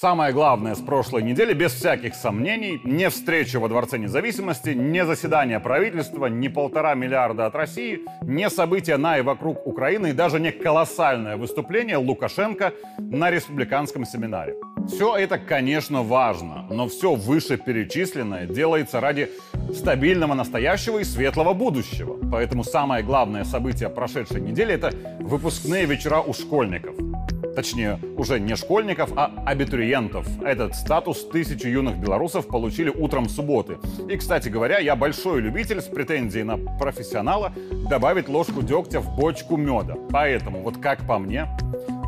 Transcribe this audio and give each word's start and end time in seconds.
Самое 0.00 0.32
главное 0.32 0.76
с 0.76 0.78
прошлой 0.78 1.24
недели, 1.24 1.52
без 1.52 1.72
всяких 1.72 2.14
сомнений, 2.14 2.80
не 2.84 3.10
встреча 3.10 3.58
во 3.58 3.68
Дворце 3.68 3.98
независимости, 3.98 4.68
не 4.68 5.04
заседание 5.04 5.58
правительства, 5.58 6.26
не 6.26 6.48
полтора 6.48 6.94
миллиарда 6.94 7.46
от 7.46 7.56
России, 7.56 8.02
не 8.22 8.48
события 8.48 8.96
на 8.96 9.18
и 9.18 9.22
вокруг 9.22 9.66
Украины 9.66 10.10
и 10.10 10.12
даже 10.12 10.38
не 10.38 10.52
колоссальное 10.52 11.36
выступление 11.36 11.96
Лукашенко 11.96 12.74
на 12.98 13.32
республиканском 13.32 14.04
семинаре. 14.04 14.54
Все 14.86 15.16
это, 15.16 15.36
конечно, 15.36 16.04
важно, 16.04 16.68
но 16.70 16.86
все 16.86 17.16
вышеперечисленное 17.16 18.46
делается 18.46 19.00
ради 19.00 19.28
стабильного 19.74 20.34
настоящего 20.34 21.00
и 21.00 21.04
светлого 21.04 21.54
будущего. 21.54 22.16
Поэтому 22.30 22.62
самое 22.62 23.02
главное 23.02 23.42
событие 23.42 23.88
прошедшей 23.88 24.40
недели– 24.42 24.72
это 24.74 24.92
выпускные 25.18 25.86
вечера 25.86 26.20
у 26.20 26.32
школьников– 26.34 26.94
точнее, 27.58 27.98
уже 28.16 28.38
не 28.38 28.54
школьников, 28.54 29.10
а 29.16 29.32
абитуриентов. 29.44 30.24
Этот 30.44 30.76
статус 30.76 31.26
тысячи 31.28 31.66
юных 31.66 31.96
белорусов 31.98 32.46
получили 32.46 32.88
утром 32.88 33.28
субботы. 33.28 33.78
И, 34.08 34.16
кстати 34.16 34.48
говоря, 34.48 34.78
я 34.78 34.94
большой 34.94 35.40
любитель 35.40 35.80
с 35.80 35.86
претензией 35.86 36.44
на 36.44 36.56
профессионала 36.56 37.52
добавить 37.90 38.28
ложку 38.28 38.62
дегтя 38.62 39.00
в 39.00 39.16
бочку 39.16 39.56
меда. 39.56 39.96
Поэтому, 40.12 40.62
вот 40.62 40.76
как 40.78 41.04
по 41.04 41.18
мне, 41.18 41.48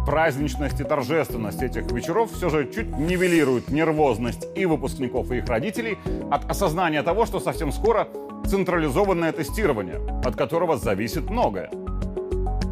праздничность 0.07 0.81
и 0.81 0.85
торжественность 0.85 1.65
этих 1.65 1.91
вечеров 1.91 2.31
все 2.31 2.49
же 2.49 2.71
чуть 2.73 2.97
нивелируют 2.97 3.71
нервозность 3.71 4.47
и 4.55 4.67
выпускников, 4.67 5.33
и 5.33 5.39
их 5.39 5.49
родителей 5.49 5.99
от 6.31 6.49
осознания 6.49 7.03
того, 7.03 7.27
что 7.27 7.41
совсем 7.41 7.73
скоро 7.73 8.07
централизованное 8.47 9.33
тестирование, 9.33 10.01
от 10.25 10.37
которого 10.37 10.77
зависит 10.77 11.29
многое. 11.29 11.71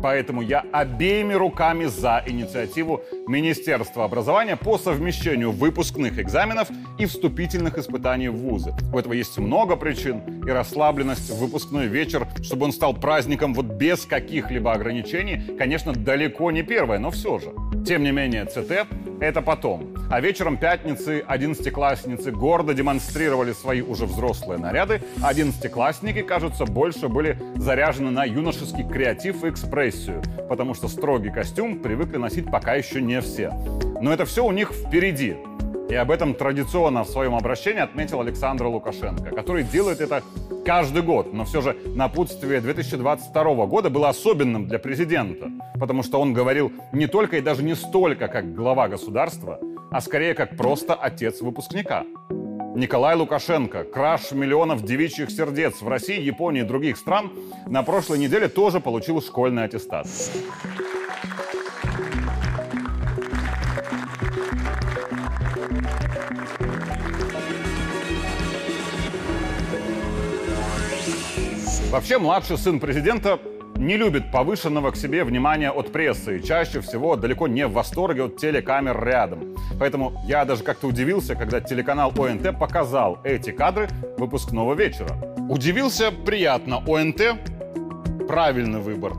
Поэтому 0.03 0.43
я 0.43 0.65
обеими 0.73 1.35
руками 1.35 1.87
за 1.87 2.23
инициативу 2.27 3.03
Министерства 3.27 4.05
образования 4.05 4.57
по 4.57 4.79
совмещению 4.79 5.53
выпускных 5.53 6.19
экзаменов 6.19 6.69
и 6.99 7.07
вступительных 7.07 7.79
испытаний 7.79 8.29
в 8.29 8.37
вузы. 8.37 8.75
У 8.93 8.99
этого 8.99 9.13
есть 9.13 9.39
много 9.39 9.77
причин, 9.77 10.43
и 10.47 10.51
расслабленность 10.51 11.31
в 11.31 11.39
выпускной 11.39 11.87
вечер, 11.87 12.27
чтобы 12.43 12.67
он 12.67 12.73
стал 12.73 12.95
праздником 12.95 13.55
вот 13.55 13.67
без 13.67 14.07
каких-либо 14.07 14.73
ограничений, 14.73 15.57
конечно, 15.59 15.93
далеко 15.93 16.51
не 16.51 16.63
первое, 16.63 16.99
но 16.99 17.11
все 17.11 17.39
же. 17.39 17.53
Тем 17.89 18.03
не 18.03 18.11
менее, 18.13 18.45
ЦТ— 18.45 18.87
это 19.21 19.41
потом. 19.41 19.95
А 20.11 20.21
вечером 20.21 20.59
пятницы 20.59 21.25
одиннадцатиклассницы 21.27 22.31
гордо 22.31 22.75
демонстрировали 22.75 23.53
свои 23.53 23.81
уже 23.81 24.05
взрослые 24.05 24.61
наряды. 24.61 25.01
Одиннадцатиклассники, 25.23 26.21
кажется, 26.21 26.67
больше 26.67 27.09
были 27.09 27.39
заряжены 27.57 28.11
на 28.11 28.27
юношеский 28.27 28.87
креатив 28.87 29.43
и 29.43 29.49
экспрессию, 29.49 30.23
потому 30.51 30.75
что 30.75 30.89
строгий 30.89 31.31
костюм 31.31 31.79
привыкли 31.79 32.19
носить 32.19 32.51
пока 32.51 32.75
еще 32.75 33.01
не 33.01 33.23
все. 33.23 33.55
Но 34.03 34.13
это 34.13 34.27
все 34.27 34.45
у 34.45 34.53
них 34.53 34.71
впереди. 34.71 35.39
И 35.89 35.95
об 35.95 36.11
этом 36.11 36.35
традиционно 36.35 37.03
в 37.03 37.09
своем 37.09 37.35
обращении 37.35 37.81
отметил 37.81 38.21
Александр 38.21 38.67
Лукашенко, 38.67 39.31
который 39.31 39.63
делает 39.63 40.01
это 40.01 40.23
каждый 40.65 41.03
год. 41.03 41.33
Но 41.33 41.47
все 41.47 41.63
же 41.63 41.77
напутствие 41.95 42.61
2022 42.61 43.67
года 43.67 43.89
было 43.89 44.11
особенным 44.11 44.69
для 44.69 44.79
президента, 44.79 45.51
потому 45.81 46.03
что 46.03 46.21
он 46.21 46.35
говорил 46.35 46.73
не 46.93 47.07
только 47.07 47.39
и 47.39 47.41
даже 47.41 47.63
не 47.63 47.75
столько 47.75 48.29
как 48.29 48.55
глава 48.55 48.89
государства, 48.89 49.59
а 49.91 50.03
скорее 50.03 50.35
как 50.35 50.57
просто 50.59 50.95
отец 50.95 51.41
выпускника. 51.41 52.05
Николай 52.75 53.17
Лукашенко, 53.17 53.85
краш 53.85 54.33
миллионов 54.33 54.85
девичьих 54.85 55.31
сердец 55.31 55.81
в 55.81 55.89
России, 55.89 56.21
Японии 56.21 56.61
и 56.61 56.67
других 56.67 56.99
стран, 56.99 57.33
на 57.67 57.83
прошлой 57.83 58.19
неделе 58.19 58.49
тоже 58.49 58.79
получил 58.79 59.23
школьный 59.23 59.65
аттестат. 59.65 60.07
Вообще, 71.91 72.19
младший 72.19 72.59
сын 72.59 72.81
президента 72.81 73.39
не 73.77 73.97
любит 73.97 74.31
повышенного 74.31 74.91
к 74.91 74.97
себе 74.97 75.25
внимания 75.25 75.71
от 75.71 75.91
прессы 75.91 76.37
и 76.37 76.45
чаще 76.45 76.83
всего 76.83 77.17
далеко 77.17 77.49
не 77.49 77.67
в 77.67 77.73
восторге 77.73 78.25
от 78.25 78.37
телекамер 78.37 79.03
рядом. 79.03 79.57
Поэтому 79.81 80.13
я 80.27 80.45
даже 80.45 80.65
как-то 80.65 80.87
удивился, 80.87 81.35
когда 81.35 81.63
телеканал 81.63 82.13
ОНТ 82.15 82.59
показал 82.59 83.19
эти 83.25 83.53
кадры 83.53 83.89
выпускного 84.19 84.75
вечера. 84.75 85.17
Удивился 85.49 86.11
приятно. 86.13 86.83
ОНТ– 86.87 87.23
правильный 88.29 88.81
выбор. 88.81 89.15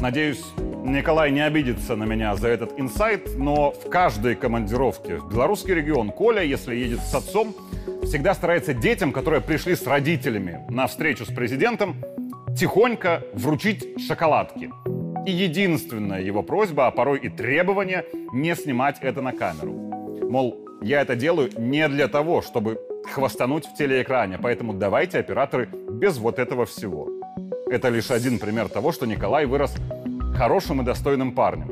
Надеюсь, 0.00 0.42
Николай 0.84 1.30
не 1.30 1.40
обидится 1.40 1.94
на 1.94 2.04
меня 2.04 2.34
за 2.34 2.48
этот 2.48 2.78
инсайт, 2.78 3.38
но 3.38 3.70
в 3.70 3.88
каждой 3.88 4.34
командировке 4.34 5.16
в 5.16 5.30
белорусский 5.30 5.74
регион 5.74 6.10
Коля, 6.10 6.42
если 6.42 6.74
едет 6.74 7.00
с 7.00 7.14
отцом, 7.14 7.54
всегда 8.02 8.34
старается 8.34 8.74
детям, 8.74 9.12
которые 9.12 9.40
пришли 9.40 9.76
с 9.76 9.86
родителями 9.86 10.66
на 10.68 10.88
встречу 10.88 11.24
с 11.24 11.28
президентом, 11.28 11.96
тихонько 12.58 13.22
вручить 13.32 14.00
шоколадки. 14.00 14.72
И 15.24 15.30
единственная 15.30 16.20
его 16.20 16.42
просьба, 16.42 16.88
а 16.88 16.90
порой 16.90 17.20
и 17.20 17.28
требование, 17.28 18.04
не 18.32 18.56
снимать 18.56 18.96
это 19.02 19.22
на 19.22 19.32
камеру. 19.32 19.72
Мол, 20.28 20.58
я 20.82 21.00
это 21.00 21.14
делаю 21.14 21.50
не 21.56 21.88
для 21.88 22.08
того, 22.08 22.42
чтобы 22.42 22.80
хвастануть 23.08 23.66
в 23.66 23.76
телеэкране, 23.76 24.36
поэтому 24.36 24.72
давайте, 24.72 25.20
операторы, 25.20 25.68
без 25.90 26.18
вот 26.18 26.40
этого 26.40 26.66
всего. 26.66 27.08
Это 27.70 27.88
лишь 27.88 28.10
один 28.10 28.40
пример 28.40 28.68
того, 28.68 28.90
что 28.90 29.06
Николай 29.06 29.46
вырос 29.46 29.76
хорошим 30.34 30.82
и 30.82 30.84
достойным 30.84 31.32
парнем. 31.32 31.70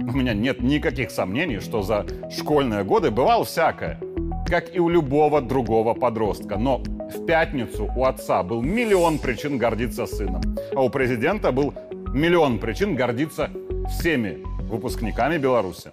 У 0.00 0.12
меня 0.12 0.34
нет 0.34 0.62
никаких 0.62 1.10
сомнений, 1.10 1.60
что 1.60 1.82
за 1.82 2.06
школьные 2.30 2.84
годы 2.84 3.10
бывало 3.10 3.44
всякое 3.44 4.00
как 4.48 4.74
и 4.74 4.80
у 4.80 4.88
любого 4.88 5.40
другого 5.40 5.94
подростка. 5.94 6.56
Но 6.56 6.78
в 6.78 7.26
пятницу 7.26 7.90
у 7.94 8.04
отца 8.04 8.42
был 8.42 8.62
миллион 8.62 9.18
причин 9.18 9.58
гордиться 9.58 10.06
сыном, 10.06 10.42
а 10.74 10.82
у 10.82 10.90
президента 10.90 11.52
был 11.52 11.74
миллион 12.12 12.58
причин 12.58 12.96
гордиться 12.96 13.50
всеми 13.88 14.38
выпускниками 14.68 15.38
Беларуси. 15.38 15.92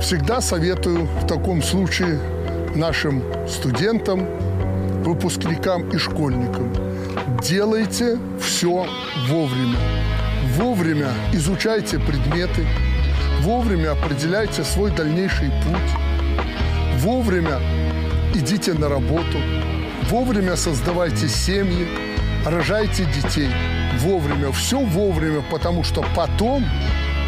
Всегда 0.00 0.40
советую 0.40 1.06
в 1.22 1.26
таком 1.26 1.62
случае 1.62 2.18
нашим 2.74 3.22
студентам, 3.48 4.26
выпускникам 5.02 5.88
и 5.90 5.98
школьникам. 5.98 6.72
Делайте 7.42 8.18
все 8.40 8.86
вовремя. 9.28 9.78
Вовремя 10.56 11.12
изучайте 11.32 11.98
предметы, 11.98 12.66
вовремя 13.40 13.92
определяйте 13.92 14.62
свой 14.64 14.90
дальнейший 14.90 15.50
путь 15.62 16.04
Вовремя 17.04 17.60
идите 18.34 18.72
на 18.72 18.88
работу, 18.88 19.38
вовремя 20.08 20.56
создавайте 20.56 21.28
семьи, 21.28 21.86
рожайте 22.46 23.04
детей. 23.04 23.50
Вовремя, 23.98 24.50
все 24.52 24.78
вовремя, 24.78 25.42
потому 25.50 25.84
что 25.84 26.02
потом 26.16 26.64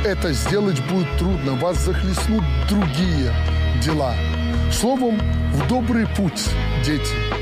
это 0.02 0.32
сделать 0.32 0.80
будет 0.86 1.08
трудно. 1.18 1.52
Вас 1.56 1.76
захлестнут 1.76 2.42
другие 2.70 3.34
дела. 3.82 4.14
Словом, 4.72 5.20
в 5.52 5.68
добрый 5.68 6.06
путь, 6.06 6.48
дети. 6.82 7.35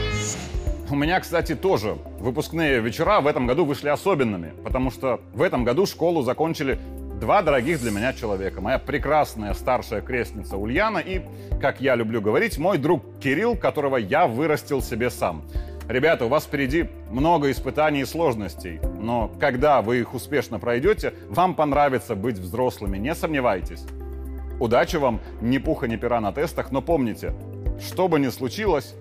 У 0.91 0.97
меня, 0.97 1.19
кстати, 1.19 1.55
тоже 1.55 1.97
выпускные 2.19 2.79
вечера 2.81 3.23
в 3.23 3.27
этом 3.27 3.47
году 3.47 3.65
вышли 3.65 3.89
особенными, 3.89 4.53
потому 4.63 4.91
что 4.91 5.21
в 5.33 5.41
этом 5.41 5.65
году 5.65 5.87
школу 5.87 6.21
закончили 6.21 6.79
два 7.19 7.41
дорогих 7.41 7.81
для 7.81 7.91
меня 7.91 8.13
человека. 8.13 8.61
Моя 8.61 8.79
прекрасная 8.79 9.55
старшая 9.55 10.03
крестница 10.03 10.59
Ульяна 10.59 10.99
и, 10.99 11.23
как 11.59 11.81
я 11.81 11.95
люблю 11.95 12.21
говорить, 12.21 12.59
мой 12.59 12.77
друг 12.77 13.03
Кирилл, 13.19 13.57
которого 13.57 13.97
я 13.97 14.27
вырастил 14.27 14.83
себе 14.83 15.09
сам. 15.09 15.43
Ребята, 15.89 16.27
у 16.27 16.29
вас 16.29 16.45
впереди 16.45 16.91
много 17.11 17.51
испытаний 17.51 18.03
и 18.03 18.05
сложностей, 18.05 18.79
но 19.01 19.33
когда 19.41 19.81
вы 19.81 20.01
их 20.01 20.13
успешно 20.13 20.59
пройдете, 20.59 21.15
вам 21.31 21.55
понравится 21.55 22.15
быть 22.15 22.37
взрослыми, 22.37 22.99
не 22.99 23.15
сомневайтесь. 23.15 23.85
Удачи 24.61 24.97
вам, 24.97 25.21
ни 25.41 25.57
пуха, 25.57 25.89
ни 25.89 25.97
пера 25.97 26.21
на 26.21 26.33
тестах, 26.33 26.71
но 26.71 26.83
помните, 26.83 27.33
что 27.81 28.07
бы 28.07 28.21
ни 28.21 28.29
случилось, 28.29 28.95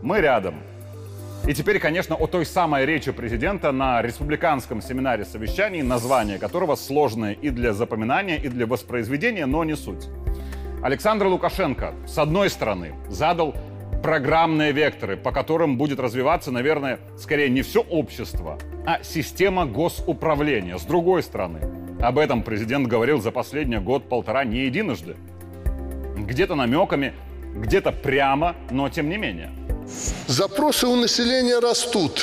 мы 0.00 0.20
рядом– 0.20 0.54
и 1.46 1.52
теперь, 1.52 1.78
конечно, 1.78 2.16
о 2.16 2.26
той 2.26 2.46
самой 2.46 2.86
речи 2.86 3.12
президента 3.12 3.70
на 3.70 4.00
республиканском 4.00 4.80
семинаре 4.80 5.26
совещаний, 5.26 5.82
название 5.82 6.38
которого 6.38 6.74
сложное 6.74 7.32
и 7.32 7.50
для 7.50 7.74
запоминания, 7.74 8.36
и 8.36 8.48
для 8.48 8.66
воспроизведения, 8.66 9.44
но 9.44 9.62
не 9.62 9.76
суть. 9.76 10.08
Александр 10.82 11.26
Лукашенко, 11.26 11.92
с 12.06 12.16
одной 12.16 12.48
стороны, 12.48 12.94
задал 13.08 13.54
программные 14.02 14.72
векторы, 14.72 15.16
по 15.16 15.32
которым 15.32 15.76
будет 15.76 16.00
развиваться, 16.00 16.50
наверное, 16.50 16.98
скорее 17.18 17.50
не 17.50 17.62
все 17.62 17.80
общество, 17.80 18.58
а 18.86 19.02
система 19.02 19.66
госуправления. 19.66 20.78
С 20.78 20.84
другой 20.84 21.22
стороны, 21.22 21.60
об 22.00 22.18
этом 22.18 22.42
президент 22.42 22.86
говорил 22.86 23.20
за 23.20 23.30
последний 23.30 23.78
год-полтора 23.78 24.44
не 24.44 24.64
единожды. 24.64 25.16
Где-то 26.16 26.54
намеками, 26.54 27.12
где-то 27.54 27.92
прямо, 27.92 28.56
но 28.70 28.88
тем 28.88 29.08
не 29.08 29.16
менее. 29.16 29.50
Запросы 30.26 30.86
у 30.86 30.96
населения 30.96 31.58
растут. 31.58 32.22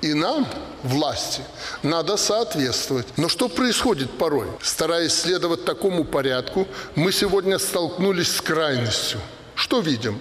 И 0.00 0.14
нам, 0.14 0.48
власти, 0.82 1.42
надо 1.82 2.16
соответствовать. 2.16 3.06
Но 3.16 3.28
что 3.28 3.48
происходит 3.48 4.10
порой? 4.18 4.48
Стараясь 4.60 5.14
следовать 5.14 5.64
такому 5.64 6.04
порядку, 6.04 6.66
мы 6.96 7.12
сегодня 7.12 7.58
столкнулись 7.58 8.36
с 8.36 8.40
крайностью. 8.40 9.20
Что 9.54 9.80
видим? 9.80 10.20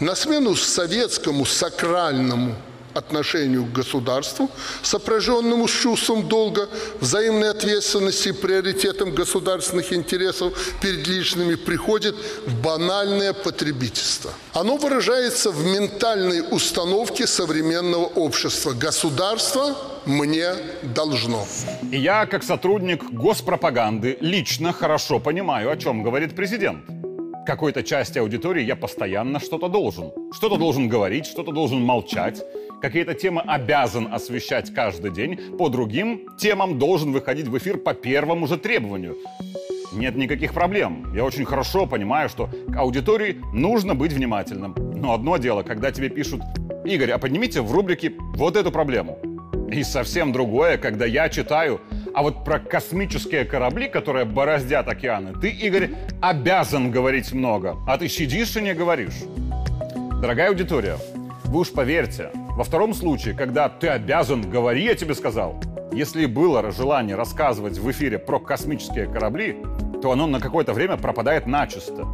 На 0.00 0.14
смену 0.14 0.56
советскому 0.56 1.46
сакральному 1.46 2.56
отношению 2.94 3.64
к 3.64 3.72
государству, 3.72 4.50
сопряженному 4.82 5.68
с 5.68 5.72
чувством 5.72 6.28
долга, 6.28 6.68
взаимной 7.00 7.50
ответственности 7.50 8.28
и 8.28 8.32
приоритетом 8.32 9.14
государственных 9.14 9.92
интересов 9.92 10.52
перед 10.80 11.06
личными, 11.06 11.54
приходит 11.54 12.14
в 12.46 12.62
банальное 12.62 13.32
потребительство. 13.32 14.32
Оно 14.52 14.76
выражается 14.76 15.50
в 15.50 15.64
ментальной 15.64 16.42
установке 16.50 17.26
современного 17.26 18.06
общества. 18.06 18.72
Государство 18.72 19.76
мне 20.06 20.54
должно. 20.82 21.46
Я, 21.90 22.26
как 22.26 22.42
сотрудник 22.42 23.02
госпропаганды, 23.10 24.16
лично 24.20 24.72
хорошо 24.72 25.20
понимаю, 25.20 25.70
о 25.70 25.76
чем 25.76 26.02
говорит 26.02 26.34
президент 26.34 26.84
какой-то 27.50 27.82
части 27.82 28.18
аудитории 28.18 28.62
я 28.62 28.76
постоянно 28.76 29.40
что-то 29.40 29.68
должен. 29.68 30.12
Что-то 30.32 30.56
должен 30.56 30.88
говорить, 30.88 31.26
что-то 31.26 31.50
должен 31.50 31.82
молчать. 31.82 32.40
Какие-то 32.80 33.14
темы 33.14 33.42
обязан 33.46 34.08
освещать 34.12 34.72
каждый 34.72 35.10
день. 35.10 35.56
По 35.58 35.68
другим 35.68 36.28
темам 36.38 36.78
должен 36.78 37.12
выходить 37.12 37.46
в 37.46 37.58
эфир 37.58 37.76
по 37.76 37.92
первому 37.92 38.46
же 38.46 38.56
требованию. 38.56 39.16
Нет 39.92 40.16
никаких 40.16 40.54
проблем. 40.54 41.12
Я 41.14 41.24
очень 41.24 41.44
хорошо 41.44 41.86
понимаю, 41.86 42.28
что 42.28 42.48
к 42.72 42.76
аудитории 42.76 43.36
нужно 43.52 43.94
быть 43.94 44.12
внимательным. 44.12 44.74
Но 44.94 45.12
одно 45.12 45.36
дело, 45.36 45.62
когда 45.62 45.92
тебе 45.92 46.08
пишут 46.08 46.40
«Игорь, 46.84 47.10
а 47.10 47.18
поднимите 47.18 47.60
в 47.60 47.70
рубрике 47.72 48.12
вот 48.34 48.56
эту 48.56 48.70
проблему». 48.70 49.18
И 49.70 49.82
совсем 49.82 50.32
другое, 50.32 50.78
когда 50.78 51.06
я 51.06 51.28
читаю 51.28 51.80
а 52.14 52.22
вот 52.22 52.44
про 52.44 52.58
космические 52.58 53.44
корабли, 53.44 53.88
которые 53.88 54.24
бороздят 54.24 54.88
океаны, 54.88 55.32
ты, 55.38 55.50
Игорь, 55.50 55.90
обязан 56.20 56.90
говорить 56.90 57.32
много. 57.32 57.76
А 57.86 57.98
ты 57.98 58.08
сидишь 58.08 58.56
и 58.56 58.62
не 58.62 58.74
говоришь. 58.74 59.22
Дорогая 60.20 60.48
аудитория, 60.48 60.96
вы 61.44 61.60
уж 61.60 61.70
поверьте, 61.70 62.30
во 62.60 62.64
втором 62.64 62.92
случае, 62.92 63.34
когда 63.34 63.70
ты 63.70 63.88
обязан 63.88 64.42
говорить, 64.42 64.84
я 64.84 64.94
тебе 64.94 65.14
сказал, 65.14 65.58
если 65.92 66.26
было 66.26 66.70
желание 66.72 67.16
рассказывать 67.16 67.78
в 67.78 67.90
эфире 67.90 68.18
про 68.18 68.38
космические 68.38 69.06
корабли, 69.06 69.56
то 70.02 70.12
оно 70.12 70.26
на 70.26 70.40
какое-то 70.40 70.74
время 70.74 70.98
пропадает 70.98 71.46
начисто. 71.46 72.06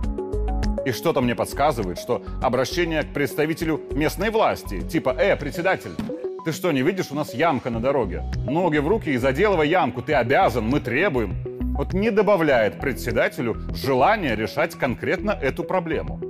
И 0.85 0.93
что-то 0.93 1.21
мне 1.21 1.35
подсказывает, 1.35 1.99
что 1.99 2.23
обращение 2.41 3.03
к 3.03 3.13
представителю 3.13 3.81
местной 3.91 4.31
власти, 4.31 4.83
типа 4.83 5.17
«Э, 5.19 5.35
председатель, 5.35 5.91
ты 6.45 6.53
что, 6.53 6.71
не 6.71 6.83
видишь, 6.83 7.11
у 7.11 7.17
нас 7.17 7.35
ямка 7.35 7.71
на 7.71 7.81
дороге? 7.81 8.23
Ноги 8.49 8.79
в 8.79 8.87
руки 8.87 9.11
и 9.11 9.17
заделывай 9.17 9.69
ямку. 9.69 10.01
Ты 10.01 10.15
обязан, 10.15 10.69
мы 10.69 10.79
требуем. 10.79 11.35
Вот 11.77 11.93
не 11.93 12.13
добавляет 12.13 12.79
председателю 12.79 13.57
желания 13.75 14.37
решать 14.37 14.77
конкретно 14.77 15.33
эту 15.33 15.65
проблему. 15.65 16.21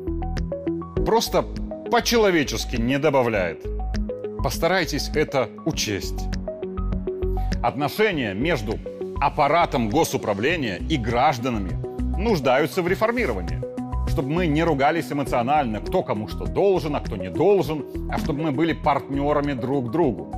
Просто 1.04 1.44
по-человечески 1.90 2.76
не 2.76 2.98
добавляет. 2.98 3.75
Постарайтесь 4.46 5.10
это 5.12 5.50
учесть. 5.64 6.20
Отношения 7.64 8.32
между 8.32 8.78
аппаратом 9.20 9.90
госуправления 9.90 10.76
и 10.76 10.96
гражданами 10.96 11.72
нуждаются 12.16 12.80
в 12.80 12.86
реформировании 12.86 13.60
чтобы 14.08 14.30
мы 14.30 14.46
не 14.46 14.62
ругались 14.62 15.10
эмоционально, 15.10 15.80
кто 15.80 16.04
кому 16.04 16.28
что 16.28 16.46
должен, 16.46 16.94
а 16.94 17.00
кто 17.00 17.16
не 17.16 17.28
должен, 17.28 17.84
а 18.08 18.18
чтобы 18.18 18.44
мы 18.44 18.52
были 18.52 18.72
партнерами 18.72 19.52
друг 19.52 19.90
другу. 19.90 20.32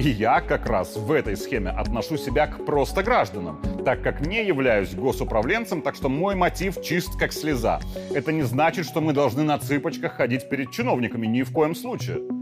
И 0.00 0.08
я 0.08 0.40
как 0.40 0.66
раз 0.66 0.96
в 0.96 1.12
этой 1.12 1.36
схеме 1.36 1.70
отношу 1.70 2.16
себя 2.16 2.48
к 2.48 2.64
просто 2.66 3.04
гражданам, 3.04 3.60
так 3.84 4.02
как 4.02 4.26
не 4.26 4.44
являюсь 4.44 4.92
госуправленцем, 4.92 5.82
так 5.82 5.94
что 5.94 6.08
мой 6.08 6.34
мотив 6.34 6.82
чист 6.82 7.16
как 7.16 7.32
слеза. 7.32 7.78
Это 8.12 8.32
не 8.32 8.42
значит, 8.42 8.86
что 8.86 9.00
мы 9.00 9.12
должны 9.12 9.44
на 9.44 9.56
цыпочках 9.56 10.14
ходить 10.14 10.48
перед 10.50 10.72
чиновниками, 10.72 11.28
ни 11.28 11.42
в 11.42 11.52
коем 11.52 11.76
случае. 11.76 12.39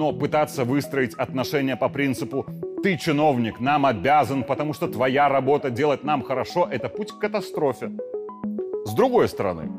Но 0.00 0.12
пытаться 0.12 0.64
выстроить 0.64 1.12
отношения 1.12 1.76
по 1.76 1.90
принципу 1.90 2.46
«ты 2.82 2.96
чиновник, 2.96 3.60
нам 3.60 3.84
обязан, 3.84 4.44
потому 4.44 4.72
что 4.72 4.88
твоя 4.88 5.28
работа 5.28 5.68
делать 5.68 6.04
нам 6.04 6.22
хорошо»— 6.22 6.66
это 6.72 6.88
путь 6.88 7.12
к 7.12 7.18
катастрофе. 7.18 7.90
С 8.86 8.94
другой 8.94 9.28
стороны, 9.28 9.70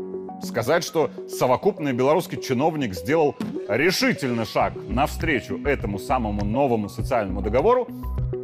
сказать, 0.44 0.84
что 0.84 1.10
совокупный 1.28 1.94
белорусский 1.94 2.40
чиновник 2.40 2.94
сделал 2.94 3.36
решительный 3.68 4.46
шаг 4.46 4.74
навстречу 4.90 5.60
этому 5.66 5.98
самому 5.98 6.46
новому 6.46 6.88
социальному 6.88 7.42
договору, 7.42 7.88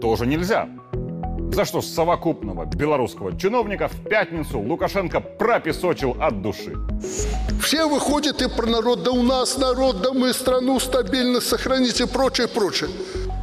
тоже 0.02 0.26
нельзя. 0.26 0.68
За 1.52 1.66
что 1.66 1.82
совокупного 1.82 2.66
белорусского 2.66 3.38
чиновника 3.38 3.88
в 3.88 4.04
пятницу 4.04 4.60
Лукашенко 4.60 5.20
пропесочил 5.22 6.16
от 6.20 6.42
души. 6.42 6.76
Все 7.62 7.88
выходят 7.88 8.42
и 8.42 8.50
про 8.50 8.68
народ, 8.68 9.04
да 9.04 9.12
у 9.12 9.24
нас 9.24 9.58
народ, 9.58 10.02
да 10.02 10.14
мы 10.14 10.34
страну 10.34 10.80
стабильно 10.80 11.42
сохранить 11.42 12.00
и 12.00 12.06
прочее, 12.06 12.48
прочее. 12.48 12.90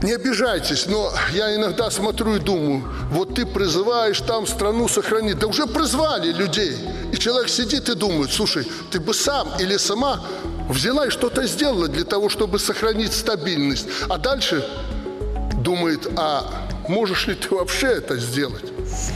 Не 0.03 0.12
обижайтесь, 0.12 0.87
но 0.87 1.11
я 1.33 1.55
иногда 1.56 1.91
смотрю 1.91 2.37
и 2.37 2.39
думаю, 2.39 2.85
вот 3.11 3.35
ты 3.35 3.47
призываешь 3.47 4.21
там 4.21 4.47
страну 4.47 4.87
сохранить. 4.87 5.39
Да 5.39 5.47
уже 5.47 5.67
призвали 5.67 6.31
людей. 6.31 6.77
И 7.12 7.17
человек 7.17 7.49
сидит 7.49 7.89
и 7.89 7.95
думает, 7.95 8.31
слушай, 8.31 8.67
ты 8.91 9.01
бы 9.01 9.15
сам 9.15 9.49
или 9.59 9.77
сама 9.79 10.21
взяла 10.69 11.06
и 11.06 11.11
что-то 11.11 11.47
сделала 11.47 11.89
для 11.89 12.05
того, 12.05 12.29
чтобы 12.29 12.59
сохранить 12.59 13.12
стабильность. 13.12 13.87
А 14.09 14.19
дальше 14.19 14.67
думает, 15.62 16.06
а 16.17 16.64
можешь 16.89 17.27
ли 17.27 17.35
ты 17.35 17.55
вообще 17.55 17.87
это 17.99 18.17
сделать? 18.17 18.73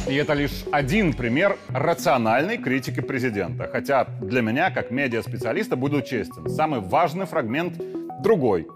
И 0.08 0.14
это 0.14 0.34
лишь 0.34 0.64
один 0.72 1.12
пример 1.12 1.58
рациональной 1.68 2.58
критики 2.58 3.00
президента. 3.00 3.68
Хотя 3.70 4.04
для 4.20 4.42
меня, 4.42 4.70
как 4.70 4.90
медиаспециалиста, 4.90 5.76
буду 5.76 6.02
честен, 6.02 6.48
самый 6.48 6.80
важный 6.80 7.26
фрагмент 7.26 7.74
другой. 8.22 8.68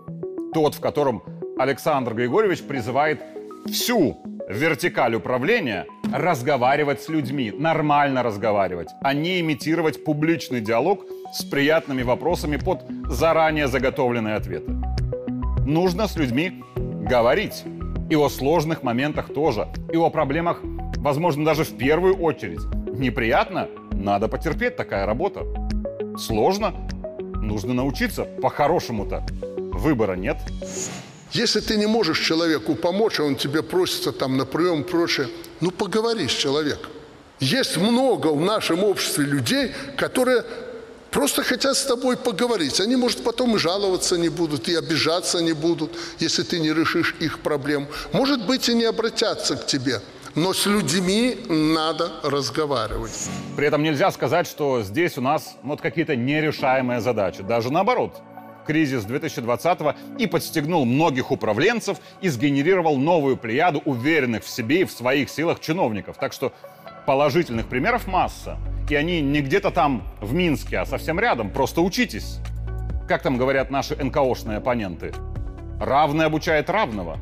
Тот, 0.54 0.74
в 0.74 0.80
котором 0.80 1.22
Александр 1.58 2.14
Григорьевич 2.14 2.62
призывает 2.62 3.20
всю 3.66 4.18
вертикаль 4.48 5.14
управления 5.14 5.86
разговаривать 6.12 7.00
с 7.02 7.08
людьми, 7.08 7.52
нормально 7.56 8.22
разговаривать, 8.22 8.88
а 9.00 9.14
не 9.14 9.40
имитировать 9.40 10.04
публичный 10.04 10.60
диалог 10.60 11.06
с 11.32 11.44
приятными 11.44 12.02
вопросами 12.02 12.56
под 12.56 12.82
заранее 13.08 13.66
заготовленные 13.66 14.34
ответы. 14.34 14.72
Нужно 15.66 16.06
с 16.06 16.16
людьми 16.16 16.62
говорить. 16.76 17.64
И 18.12 18.14
о 18.14 18.28
сложных 18.28 18.82
моментах 18.82 19.32
тоже. 19.32 19.68
И 19.90 19.96
о 19.96 20.10
проблемах, 20.10 20.58
возможно, 20.98 21.46
даже 21.46 21.64
в 21.64 21.78
первую 21.78 22.14
очередь. 22.18 22.60
Неприятно? 22.92 23.70
Надо 23.90 24.28
потерпеть, 24.28 24.76
такая 24.76 25.06
работа. 25.06 25.46
Сложно? 26.18 26.74
Нужно 27.36 27.72
научиться 27.72 28.24
по-хорошему-то. 28.24 29.24
Выбора 29.72 30.12
нет. 30.12 30.36
Если 31.30 31.60
ты 31.60 31.78
не 31.78 31.86
можешь 31.86 32.20
человеку 32.20 32.74
помочь, 32.74 33.18
а 33.18 33.22
он 33.22 33.34
тебе 33.34 33.62
просится 33.62 34.12
там 34.12 34.36
на 34.36 34.44
прием 34.44 34.82
и 34.82 34.84
прочее, 34.84 35.28
ну 35.62 35.70
поговори 35.70 36.28
с 36.28 36.32
человеком. 36.32 36.90
Есть 37.40 37.78
много 37.78 38.26
в 38.26 38.40
нашем 38.42 38.84
обществе 38.84 39.24
людей, 39.24 39.72
которые 39.96 40.44
просто 41.12 41.44
хотят 41.44 41.76
с 41.76 41.84
тобой 41.84 42.16
поговорить. 42.16 42.80
Они, 42.80 42.96
может, 42.96 43.22
потом 43.22 43.54
и 43.54 43.58
жаловаться 43.58 44.18
не 44.18 44.28
будут, 44.28 44.68
и 44.68 44.74
обижаться 44.74 45.40
не 45.40 45.52
будут, 45.52 45.92
если 46.18 46.42
ты 46.42 46.58
не 46.58 46.72
решишь 46.72 47.14
их 47.20 47.40
проблем. 47.40 47.86
Может 48.12 48.46
быть, 48.46 48.68
и 48.68 48.74
не 48.74 48.84
обратятся 48.84 49.56
к 49.56 49.66
тебе. 49.66 50.00
Но 50.34 50.54
с 50.54 50.64
людьми 50.64 51.36
надо 51.48 52.10
разговаривать. 52.22 53.28
При 53.54 53.66
этом 53.66 53.82
нельзя 53.82 54.10
сказать, 54.10 54.46
что 54.46 54.82
здесь 54.82 55.18
у 55.18 55.20
нас 55.20 55.56
вот 55.62 55.82
какие-то 55.82 56.16
нерешаемые 56.16 57.02
задачи. 57.02 57.42
Даже 57.42 57.70
наоборот 57.70 58.14
кризис 58.66 59.04
2020 59.04 59.78
и 60.18 60.26
подстегнул 60.26 60.84
многих 60.84 61.30
управленцев 61.30 61.98
и 62.22 62.28
сгенерировал 62.28 62.96
новую 62.96 63.36
плеяду 63.36 63.82
уверенных 63.84 64.44
в 64.44 64.48
себе 64.48 64.82
и 64.82 64.84
в 64.84 64.92
своих 64.92 65.28
силах 65.28 65.60
чиновников. 65.60 66.16
Так 66.18 66.32
что 66.32 66.52
положительных 67.06 67.66
примеров 67.66 68.06
масса. 68.06 68.56
И 68.88 68.94
они 68.94 69.20
не 69.20 69.40
где-то 69.40 69.70
там 69.70 70.02
в 70.20 70.34
Минске, 70.34 70.78
а 70.78 70.86
совсем 70.86 71.18
рядом. 71.18 71.50
Просто 71.50 71.80
учитесь. 71.80 72.38
Как 73.08 73.22
там 73.22 73.36
говорят 73.36 73.70
наши 73.70 73.96
НКОшные 73.96 74.58
оппоненты? 74.58 75.12
Равный 75.80 76.26
обучает 76.26 76.70
равного. 76.70 77.18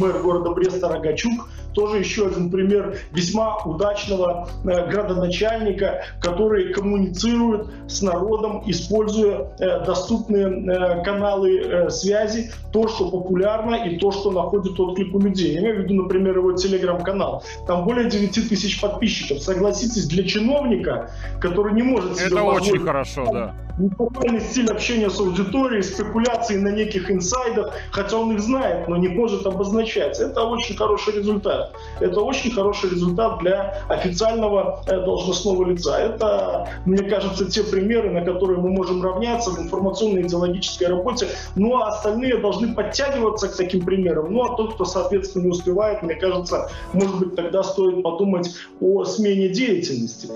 Мэр 0.00 0.18
города 0.20 0.50
Бреста 0.50 0.88
Рогачук 0.88 1.48
тоже 1.72 1.98
еще 1.98 2.26
один 2.26 2.50
пример 2.50 2.98
весьма 3.12 3.58
удачного 3.58 4.48
э, 4.64 4.90
градоначальника, 4.90 6.04
который 6.20 6.72
коммуницирует 6.72 7.66
с 7.88 8.02
народом, 8.02 8.62
используя 8.66 9.48
э, 9.58 9.84
доступные 9.84 10.46
э, 10.46 11.04
каналы 11.04 11.90
связи, 11.90 12.50
то, 12.72 12.88
что 12.88 13.10
популярно 13.10 13.74
и 13.74 13.98
то, 13.98 14.12
что 14.12 14.30
находит 14.30 14.78
отклик 14.78 15.14
у 15.14 15.20
людей. 15.20 15.54
Я 15.54 15.60
имею 15.60 15.76
в 15.76 15.84
виду, 15.84 15.94
например, 16.02 16.38
его 16.38 16.52
телеграм-канал. 16.52 17.44
Там 17.66 17.84
более 17.84 18.08
9 18.08 18.48
тысяч 18.48 18.80
подписчиков. 18.80 19.40
Согласитесь, 19.40 20.06
для 20.06 20.24
чиновника, 20.24 21.10
который 21.40 21.74
не 21.74 21.82
может 21.82 22.16
себе 22.16 22.26
Это 22.26 22.42
очень 22.42 22.78
хорошо, 22.78 23.26
да 23.32 23.54
неформальный 23.78 24.40
стиль 24.40 24.70
общения 24.70 25.10
с 25.10 25.18
аудиторией, 25.18 25.82
спекуляции 25.82 26.56
на 26.56 26.68
неких 26.68 27.10
инсайдах, 27.10 27.74
хотя 27.90 28.16
он 28.16 28.32
их 28.32 28.40
знает, 28.40 28.88
но 28.88 28.96
не 28.96 29.08
может 29.08 29.46
обозначать. 29.46 30.18
Это 30.20 30.44
очень 30.44 30.76
хороший 30.76 31.14
результат. 31.14 31.61
Это 32.00 32.20
очень 32.20 32.50
хороший 32.50 32.90
результат 32.90 33.38
для 33.40 33.74
официального 33.88 34.82
э, 34.86 35.04
должностного 35.04 35.64
лица. 35.64 35.98
Это, 35.98 36.68
мне 36.84 37.08
кажется, 37.08 37.50
те 37.50 37.62
примеры, 37.62 38.10
на 38.10 38.24
которые 38.24 38.58
мы 38.58 38.70
можем 38.70 39.02
равняться 39.02 39.50
в 39.50 39.58
информационной 39.58 40.22
идеологической 40.22 40.88
работе. 40.88 41.28
Ну 41.54 41.76
а 41.76 41.88
остальные 41.88 42.38
должны 42.38 42.74
подтягиваться 42.74 43.48
к 43.48 43.56
таким 43.56 43.84
примерам. 43.84 44.32
Ну 44.32 44.42
а 44.42 44.56
тот, 44.56 44.74
кто, 44.74 44.84
соответственно, 44.84 45.44
не 45.44 45.50
успевает, 45.50 46.02
мне 46.02 46.14
кажется, 46.14 46.70
может 46.92 47.18
быть, 47.18 47.36
тогда 47.36 47.62
стоит 47.62 48.02
подумать 48.02 48.50
о 48.80 49.04
смене 49.04 49.48
деятельности. 49.48 50.28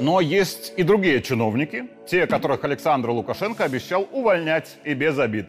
Но 0.00 0.20
есть 0.20 0.72
и 0.76 0.82
другие 0.82 1.22
чиновники, 1.22 1.88
те, 2.06 2.26
которых 2.26 2.64
Александр 2.64 3.10
Лукашенко 3.10 3.64
обещал 3.64 4.06
увольнять 4.12 4.78
и 4.84 4.94
без 4.94 5.18
обид. 5.18 5.46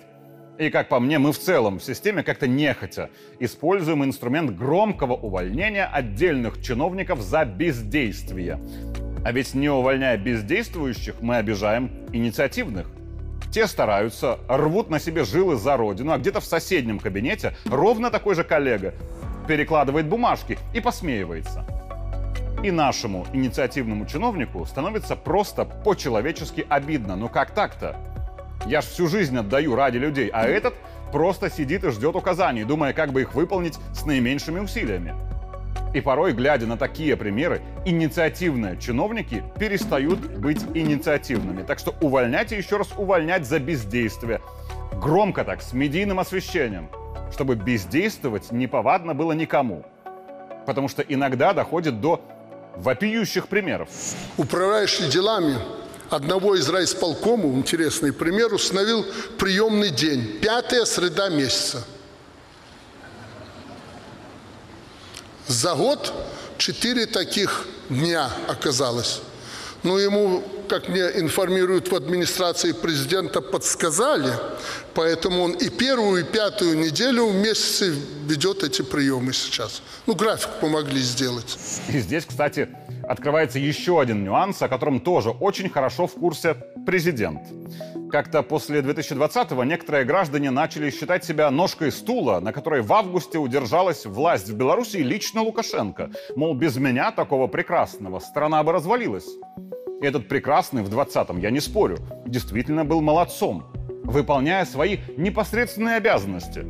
И, 0.61 0.69
как 0.69 0.89
по 0.89 0.99
мне, 0.99 1.17
мы 1.17 1.31
в 1.31 1.39
целом 1.39 1.79
в 1.79 1.83
системе 1.83 2.21
как-то 2.21 2.47
нехотя 2.47 3.09
используем 3.39 4.03
инструмент 4.03 4.55
громкого 4.55 5.13
увольнения 5.13 5.85
отдельных 5.85 6.61
чиновников 6.61 7.19
за 7.19 7.45
бездействие. 7.45 8.59
А 9.25 9.31
ведь 9.31 9.55
не 9.55 9.69
увольняя 9.69 10.15
бездействующих, 10.17 11.15
мы 11.19 11.37
обижаем 11.37 11.89
инициативных. 12.13 12.91
Те 13.51 13.65
стараются, 13.65 14.37
рвут 14.47 14.91
на 14.91 14.99
себе 14.99 15.23
жилы 15.23 15.55
за 15.55 15.77
родину, 15.77 16.11
а 16.11 16.19
где-то 16.19 16.41
в 16.41 16.45
соседнем 16.45 16.99
кабинете 16.99 17.55
ровно 17.65 18.11
такой 18.11 18.35
же 18.35 18.43
коллега 18.43 18.93
перекладывает 19.47 20.05
бумажки 20.05 20.59
и 20.75 20.79
посмеивается 20.79 21.65
и 22.63 22.69
нашему 22.69 23.25
инициативному 23.33 24.05
чиновнику 24.05 24.63
становится 24.67 25.15
просто 25.15 25.65
по-человечески 25.65 26.63
обидно. 26.69 27.15
Ну 27.15 27.27
как 27.27 27.49
так-то? 27.55 27.97
Я 28.65 28.81
ж 28.81 28.85
всю 28.85 29.07
жизнь 29.07 29.37
отдаю 29.37 29.75
ради 29.75 29.97
людей, 29.97 30.29
а 30.31 30.45
этот 30.45 30.75
просто 31.11 31.49
сидит 31.49 31.83
и 31.83 31.89
ждет 31.89 32.15
указаний, 32.15 32.63
думая, 32.63 32.93
как 32.93 33.11
бы 33.11 33.21
их 33.21 33.33
выполнить 33.33 33.77
с 33.93 34.05
наименьшими 34.05 34.59
усилиями. 34.59 35.15
И 35.93 35.99
порой, 35.99 36.31
глядя 36.31 36.67
на 36.67 36.77
такие 36.77 37.17
примеры, 37.17 37.61
инициативные 37.85 38.77
чиновники 38.77 39.43
перестают 39.59 40.19
быть 40.19 40.63
инициативными. 40.73 41.63
Так 41.63 41.79
что 41.79 41.95
увольнять 42.01 42.51
и 42.51 42.55
еще 42.55 42.77
раз 42.77 42.89
увольнять 42.97 43.45
за 43.45 43.59
бездействие. 43.59 44.41
Громко 44.93 45.43
так, 45.43 45.61
с 45.61 45.73
медийным 45.73 46.19
освещением. 46.19 46.87
Чтобы 47.33 47.55
бездействовать 47.55 48.51
неповадно 48.51 49.13
было 49.13 49.33
никому. 49.33 49.83
Потому 50.65 50.87
что 50.87 51.01
иногда 51.01 51.53
доходит 51.53 51.99
до 51.99 52.21
вопиющих 52.77 53.47
примеров. 53.47 53.89
Управляющий 54.37 55.09
делами 55.09 55.55
одного 56.11 56.55
из 56.55 56.67
райисполкомов, 56.69 57.55
интересный 57.55 58.11
пример, 58.11 58.53
установил 58.53 59.05
приемный 59.37 59.89
день, 59.89 60.39
пятая 60.41 60.85
среда 60.85 61.29
месяца. 61.29 61.83
За 65.47 65.73
год 65.73 66.13
четыре 66.57 67.05
таких 67.05 67.65
дня 67.89 68.29
оказалось. 68.47 69.21
Но 69.83 69.97
ему, 69.97 70.43
как 70.67 70.89
мне 70.89 71.01
информируют 71.15 71.91
в 71.91 71.95
администрации 71.95 72.73
президента, 72.73 73.41
подсказали, 73.41 74.33
поэтому 74.93 75.43
он 75.43 75.53
и 75.53 75.69
первую, 75.69 76.21
и 76.21 76.23
пятую 76.23 76.77
неделю 76.77 77.27
в 77.27 77.33
месяце 77.33 77.95
ведет 78.27 78.63
эти 78.63 78.81
приемы 78.81 79.33
сейчас. 79.33 79.81
Ну, 80.05 80.13
график 80.13 80.49
помогли 80.59 81.01
сделать. 81.01 81.57
И 81.89 81.99
здесь, 81.99 82.25
кстати, 82.25 82.69
открывается 83.11 83.59
еще 83.59 83.99
один 83.99 84.23
нюанс, 84.23 84.61
о 84.61 84.69
котором 84.69 85.01
тоже 85.01 85.31
очень 85.31 85.69
хорошо 85.69 86.07
в 86.07 86.13
курсе 86.13 86.55
президент. 86.85 87.41
Как-то 88.09 88.41
после 88.41 88.79
2020-го 88.79 89.63
некоторые 89.65 90.05
граждане 90.05 90.49
начали 90.49 90.89
считать 90.89 91.25
себя 91.25 91.51
ножкой 91.51 91.91
стула, 91.91 92.39
на 92.39 92.53
которой 92.53 92.81
в 92.81 92.91
августе 92.93 93.37
удержалась 93.37 94.05
власть 94.05 94.49
в 94.49 94.55
Беларуси 94.55 94.97
лично 94.97 95.41
Лукашенко. 95.41 96.11
Мол, 96.37 96.53
без 96.53 96.77
меня 96.77 97.11
такого 97.11 97.47
прекрасного 97.47 98.19
страна 98.19 98.63
бы 98.63 98.71
развалилась. 98.71 99.27
И 100.01 100.05
этот 100.05 100.29
прекрасный 100.29 100.81
в 100.81 100.89
20-м, 100.89 101.39
я 101.39 101.51
не 101.51 101.59
спорю, 101.59 101.97
действительно 102.25 102.85
был 102.85 103.01
молодцом, 103.01 103.65
выполняя 104.03 104.63
свои 104.65 104.99
непосредственные 105.17 105.97
обязанности. 105.97 106.65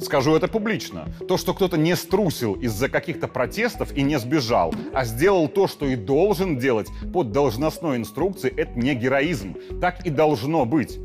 Скажу 0.00 0.34
это 0.36 0.46
публично. 0.46 1.08
То, 1.26 1.36
что 1.36 1.54
кто-то 1.54 1.76
не 1.76 1.96
струсил 1.96 2.54
из-за 2.54 2.88
каких-то 2.88 3.28
протестов 3.28 3.92
и 3.94 4.02
не 4.02 4.18
сбежал, 4.18 4.74
а 4.92 5.04
сделал 5.04 5.48
то, 5.48 5.66
что 5.66 5.86
и 5.86 5.96
должен 5.96 6.58
делать 6.58 6.88
под 7.12 7.32
должностной 7.32 7.96
инструкцией, 7.96 8.54
это 8.56 8.78
не 8.78 8.94
героизм. 8.94 9.56
Так 9.80 10.06
и 10.06 10.10
должно 10.10 10.66
быть. 10.66 10.98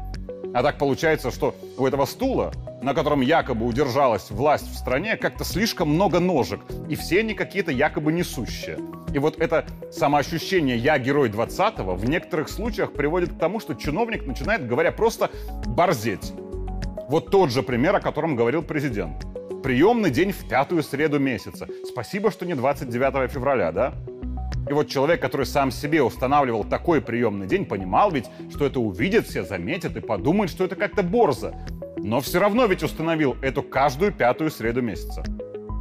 А 0.54 0.64
так 0.64 0.78
получается, 0.78 1.32
что 1.32 1.56
у 1.78 1.88
этого 1.88 2.06
стула, 2.06 2.52
на 2.82 2.94
котором 2.94 3.22
якобы 3.22 3.66
удержалась 3.66 4.30
власть 4.30 4.70
в 4.70 4.78
стране, 4.78 5.16
как-то 5.16 5.46
слишком 5.46 5.90
много 5.90 6.20
ножек, 6.20 6.60
и 6.90 6.96
все 6.96 7.22
они 7.22 7.34
какие-то 7.34 7.72
якобы 7.72 8.12
несущие. 8.12 8.78
И 9.14 9.20
вот 9.20 9.40
это 9.40 9.66
самоощущение 9.92 10.78
«я 10.78 10.98
герой 11.00 11.30
20-го» 11.30 11.96
в 11.96 12.06
некоторых 12.06 12.50
случаях 12.50 12.92
приводит 12.92 13.34
к 13.34 13.40
тому, 13.40 13.62
что 13.62 13.74
чиновник 13.76 14.26
начинает, 14.26 14.68
говоря 14.68 14.92
просто, 14.92 15.30
борзеть. 15.66 16.34
Вот 17.12 17.30
тот 17.30 17.52
же 17.52 17.62
пример, 17.62 17.94
о 17.94 18.00
котором 18.00 18.38
говорил 18.38 18.64
президент. 18.64 19.26
Приемный 19.64 20.10
день 20.10 20.32
в 20.32 20.48
пятую 20.48 20.82
среду 20.82 21.20
месяца. 21.20 21.68
Спасибо, 21.86 22.32
что 22.32 22.46
не 22.46 22.56
29 22.56 23.30
февраля, 23.30 23.74
да? 23.74 23.94
И 24.70 24.72
вот 24.72 24.88
человек, 24.88 25.22
который 25.22 25.46
сам 25.46 25.72
себе 25.72 26.02
устанавливал 26.02 26.64
такой 26.64 27.02
приемный 27.02 27.48
день, 27.48 27.66
понимал 27.66 28.12
ведь, 28.12 28.30
что 28.50 28.66
это 28.66 28.80
увидят 28.80 29.28
все, 29.28 29.44
заметят 29.44 29.98
и 29.98 30.00
подумают, 30.00 30.50
что 30.50 30.64
это 30.64 30.78
как-то 30.78 31.04
борзо. 31.04 31.54
Но 31.98 32.22
все 32.22 32.40
равно 32.40 32.66
ведь 32.66 32.82
установил 32.82 33.36
эту 33.42 33.62
каждую 33.62 34.14
пятую 34.14 34.50
среду 34.50 34.82
месяца. 34.82 35.22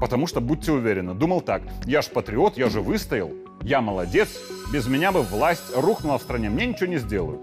Потому 0.00 0.26
что, 0.26 0.40
будьте 0.40 0.72
уверены, 0.72 1.14
думал 1.14 1.42
так, 1.42 1.62
я 1.86 2.02
ж 2.02 2.08
патриот, 2.08 2.58
я 2.58 2.68
же 2.68 2.80
выстоял, 2.80 3.30
я 3.62 3.80
молодец, 3.80 4.28
без 4.72 4.86
меня 4.86 5.12
бы 5.12 5.22
власть 5.22 5.74
рухнула 5.74 6.18
в 6.18 6.22
стране, 6.22 6.48
мне 6.48 6.66
ничего 6.66 6.86
не 6.86 6.98
сделают. 6.98 7.40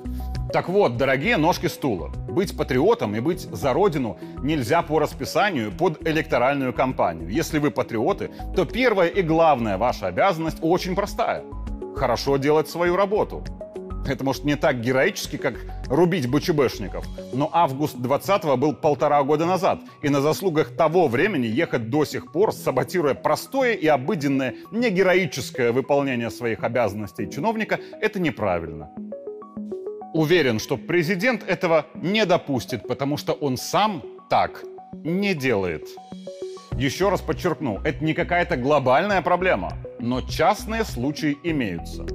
Так 0.52 0.70
вот, 0.70 0.96
дорогие 0.98 1.38
ножки 1.38 1.68
стула, 1.68 2.10
быть 2.30 2.56
патриотом 2.56 3.16
и 3.16 3.20
быть 3.20 3.42
за 3.42 3.74
родину 3.74 4.18
нельзя 4.42 4.82
по 4.82 5.00
расписанию 5.00 5.72
под 5.72 6.08
электоральную 6.08 6.74
кампанию. 6.74 7.30
Если 7.30 7.60
вы 7.60 7.70
патриоты, 7.70 8.32
то 8.56 8.66
первая 8.66 9.10
и 9.10 9.22
главная 9.22 9.78
ваша 9.78 10.08
обязанность 10.08 10.60
очень 10.62 10.96
простая. 10.96 11.44
Хорошо 11.96 12.38
делать 12.38 12.70
свою 12.70 12.96
работу. 12.96 13.44
Это, 14.08 14.24
может, 14.24 14.46
не 14.46 14.56
так 14.56 14.82
героически, 14.82 15.38
как 15.38 15.56
рубить 15.88 16.30
БЧБшников, 16.30 17.06
но 17.34 17.50
август 17.52 17.96
20-го 17.98 18.56
был 18.58 18.74
полтора 18.74 19.22
года 19.24 19.46
назад, 19.46 19.80
и 20.02 20.10
на 20.10 20.22
заслугах 20.22 20.76
того 20.76 21.08
времени 21.08 21.46
ехать 21.46 21.90
до 21.90 22.06
сих 22.06 22.32
пор, 22.32 22.54
саботируя 22.54 23.14
простое 23.14 23.74
и 23.74 23.88
обыденное, 23.88 24.56
не 24.72 24.90
героическое 24.90 25.72
выполнение 25.72 26.30
своих 26.30 26.64
обязанностей 26.64 27.30
чиновника, 27.30 27.80
это 28.02 28.20
неправильно. 28.20 28.90
Уверен, 30.14 30.60
что 30.60 30.78
президент 30.78 31.44
этого 31.44 31.86
не 31.96 32.26
допустит, 32.26 32.88
потому 32.88 33.18
что 33.18 33.34
он 33.34 33.58
сам 33.58 34.02
так 34.30 34.64
не 35.04 35.36
делает. 35.36 35.88
Еще 36.78 37.10
раз 37.10 37.22
подчеркну, 37.22 37.80
это 37.84 38.04
не 38.04 38.14
какая-то 38.14 38.56
глобальная 38.56 39.22
проблема, 39.22 39.74
но 40.00 40.22
частные 40.22 40.86
случаи 40.86 41.38
имеются. 41.44 42.06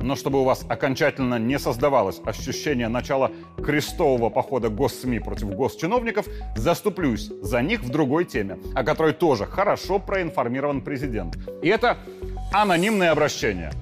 Но 0.00 0.16
чтобы 0.16 0.40
у 0.40 0.44
вас 0.44 0.64
окончательно 0.68 1.38
не 1.38 1.58
создавалось 1.58 2.20
ощущение 2.24 2.88
начала 2.88 3.30
крестового 3.62 4.30
похода 4.30 4.68
госсми 4.68 5.18
против 5.18 5.50
госчиновников, 5.50 6.26
заступлюсь 6.56 7.30
за 7.42 7.62
них 7.62 7.82
в 7.82 7.90
другой 7.90 8.24
теме, 8.24 8.58
о 8.74 8.82
которой 8.84 9.12
тоже 9.12 9.46
хорошо 9.46 9.98
проинформирован 9.98 10.80
президент. 10.80 11.36
И 11.62 11.68
это 11.68 11.98
анонимное 12.52 13.12
обращение– 13.12 13.72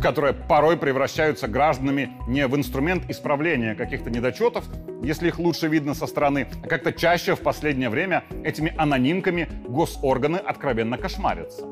которые 0.00 0.34
порой 0.34 0.76
превращаются 0.76 1.48
гражданами 1.48 2.12
не 2.28 2.46
в 2.46 2.56
инструмент 2.56 3.08
исправления 3.08 3.74
каких-то 3.74 4.10
недочетов, 4.10 4.64
если 5.02 5.28
их 5.28 5.38
лучше 5.38 5.68
видно 5.68 5.94
со 5.94 6.06
стороны, 6.06 6.46
а 6.62 6.68
как-то 6.68 6.92
чаще 6.92 7.34
в 7.34 7.40
последнее 7.40 7.88
время 7.88 8.24
этими 8.44 8.74
анонимками 8.76 9.48
госорганы 9.68 10.36
откровенно 10.36 10.98
кошмарятся. 10.98 11.66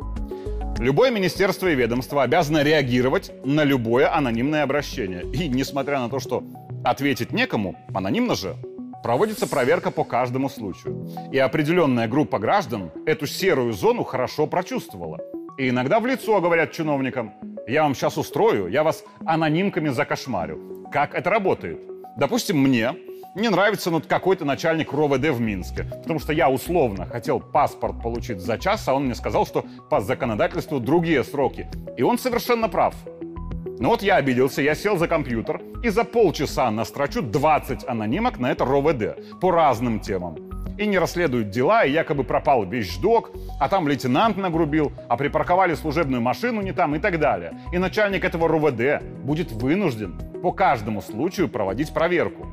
Любое 0.78 1.10
министерство 1.10 1.68
и 1.68 1.74
ведомство 1.74 2.22
обязано 2.22 2.62
реагировать 2.62 3.32
на 3.44 3.64
любое 3.64 4.12
анонимное 4.14 4.64
обращение. 4.64 5.22
И 5.32 5.48
несмотря 5.48 6.00
на 6.00 6.08
то, 6.08 6.18
что 6.18 6.42
ответить 6.84 7.32
некому, 7.32 7.76
анонимно 7.94 8.34
же, 8.34 8.56
проводится 9.02 9.46
проверка 9.46 9.90
по 9.90 10.04
каждому 10.04 10.48
случаю. 10.48 11.08
И 11.32 11.38
определенная 11.38 12.08
группа 12.08 12.38
граждан 12.38 12.90
эту 13.06 13.26
серую 13.26 13.72
зону 13.72 14.02
хорошо 14.02 14.46
прочувствовала. 14.46 15.20
И 15.58 15.68
иногда 15.68 16.00
в 16.00 16.06
лицо 16.06 16.40
говорят 16.40 16.72
чиновникам, 16.72 17.32
я 17.68 17.84
вам 17.84 17.94
сейчас 17.94 18.18
устрою, 18.18 18.68
я 18.68 18.82
вас 18.82 19.04
анонимками 19.24 19.90
закошмарю. 19.90 20.88
Как 20.92 21.14
это 21.14 21.30
работает? 21.30 21.80
Допустим, 22.16 22.58
мне 22.58 22.94
не 23.34 23.48
нравится 23.48 23.90
ну, 23.90 24.00
какой-то 24.00 24.44
начальник 24.44 24.92
РОВД 24.92 25.30
в 25.30 25.40
Минске, 25.40 25.84
потому 25.84 26.20
что 26.20 26.32
я 26.32 26.48
условно 26.48 27.06
хотел 27.06 27.40
паспорт 27.40 28.00
получить 28.00 28.40
за 28.40 28.58
час, 28.58 28.86
а 28.86 28.94
он 28.94 29.06
мне 29.06 29.14
сказал, 29.14 29.44
что 29.44 29.64
по 29.90 30.00
законодательству 30.00 30.78
другие 30.78 31.24
сроки. 31.24 31.68
И 31.96 32.02
он 32.02 32.18
совершенно 32.18 32.68
прав. 32.68 32.94
Ну 33.80 33.88
вот 33.88 34.02
я 34.02 34.16
обиделся, 34.16 34.62
я 34.62 34.76
сел 34.76 34.96
за 34.96 35.08
компьютер 35.08 35.60
и 35.82 35.88
за 35.88 36.04
полчаса 36.04 36.70
настрочу 36.70 37.22
20 37.22 37.88
анонимок 37.88 38.38
на 38.38 38.52
это 38.52 38.64
РОВД 38.64 39.40
по 39.40 39.50
разным 39.50 39.98
темам. 39.98 40.36
И 40.78 40.86
не 40.86 40.98
расследуют 40.98 41.50
дела, 41.50 41.84
и 41.84 41.92
якобы 41.92 42.24
пропал 42.24 42.64
вещдок, 42.64 43.30
а 43.60 43.68
там 43.68 43.88
лейтенант 43.88 44.36
нагрубил, 44.36 44.92
а 45.08 45.16
припарковали 45.16 45.74
служебную 45.74 46.20
машину 46.20 46.62
не 46.62 46.72
там 46.72 46.94
и 46.96 46.98
так 46.98 47.20
далее. 47.20 47.52
И 47.72 47.78
начальник 47.78 48.24
этого 48.24 48.48
РОВД 48.48 49.02
будет 49.24 49.52
вынужден 49.52 50.20
по 50.42 50.52
каждому 50.52 51.00
случаю 51.00 51.48
проводить 51.48 51.92
проверку 51.92 52.46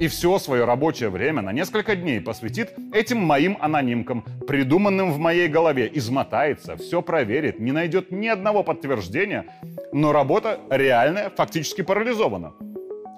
и 0.00 0.06
все 0.06 0.38
свое 0.38 0.64
рабочее 0.64 1.10
время 1.10 1.42
на 1.42 1.52
несколько 1.52 1.96
дней 1.96 2.20
посвятит 2.20 2.72
этим 2.92 3.18
моим 3.18 3.56
анонимкам, 3.60 4.24
придуманным 4.46 5.12
в 5.12 5.18
моей 5.18 5.48
голове, 5.48 5.90
измотается, 5.92 6.76
все 6.76 7.02
проверит, 7.02 7.58
не 7.58 7.72
найдет 7.72 8.12
ни 8.12 8.28
одного 8.28 8.62
подтверждения, 8.62 9.46
но 9.92 10.12
работа 10.12 10.60
реальная, 10.70 11.30
фактически 11.30 11.82
парализована. 11.82 12.52